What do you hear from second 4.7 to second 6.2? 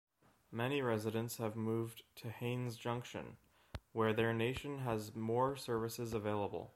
has more services